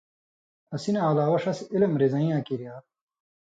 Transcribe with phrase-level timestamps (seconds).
[0.73, 2.73] اسی نہ علاوہ ݜس علم رزَئین٘یاں کریا